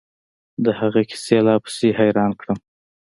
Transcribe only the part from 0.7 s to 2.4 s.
هغه کيسې لا پسې حيران